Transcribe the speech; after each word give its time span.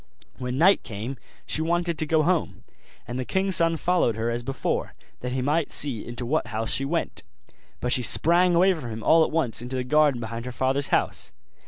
When 0.39 0.57
night 0.57 0.81
came 0.81 1.17
she 1.45 1.61
wanted 1.61 1.99
to 1.99 2.07
go 2.07 2.23
home; 2.23 2.63
and 3.07 3.19
the 3.19 3.23
king's 3.23 3.57
son 3.57 3.77
followed 3.77 4.15
here 4.15 4.31
as 4.31 4.41
before, 4.41 4.95
that 5.19 5.33
he 5.33 5.43
might 5.43 5.71
see 5.71 6.03
into 6.03 6.25
what 6.25 6.47
house 6.47 6.71
she 6.71 6.85
went: 6.85 7.21
but 7.81 7.93
she 7.93 8.01
sprang 8.01 8.55
away 8.55 8.73
from 8.73 8.89
him 8.89 9.03
all 9.03 9.23
at 9.23 9.29
once 9.29 9.61
into 9.61 9.75
the 9.75 9.83
garden 9.83 10.19
behind 10.19 10.45
her 10.45 10.51
father's 10.51 10.87
house. 10.87 11.31